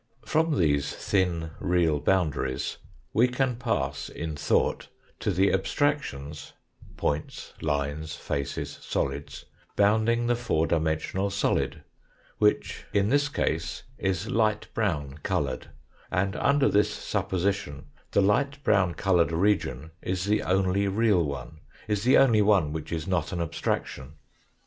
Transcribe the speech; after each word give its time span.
From 0.25 0.57
these 0.57 0.91
thin 0.91 1.51
real 1.59 1.99
boundaries 1.99 2.77
we 3.13 3.27
can 3.27 3.55
pass 3.55 4.09
in 4.09 4.35
thought 4.35 4.87
to 5.19 5.29
the 5.29 5.53
abstractions 5.53 6.53
points, 6.97 7.53
lines, 7.61 8.15
faces, 8.15 8.79
solids 8.81 9.45
bounding 9.75 10.25
the 10.25 10.35
four 10.35 10.65
dimensional 10.65 11.29
solid, 11.29 11.83
which 12.39 12.85
is 12.93 13.09
this 13.11 13.29
case 13.29 13.83
is 13.99 14.27
light 14.27 14.69
brown 14.73 15.19
coloured, 15.21 15.69
and 16.09 16.35
under 16.35 16.67
this 16.67 16.91
supposition 16.91 17.85
the 18.09 18.21
light 18.21 18.63
brown 18.63 18.95
coloured 18.95 19.31
region 19.31 19.91
is 20.01 20.25
the 20.25 20.41
only 20.41 20.87
real 20.87 21.23
one, 21.23 21.59
is 21.87 22.01
the 22.03 22.17
only 22.17 22.41
one 22.41 22.73
which 22.73 22.91
is 22.91 23.05
not 23.07 23.31
an 23.31 23.39
abstraction. 23.39 24.13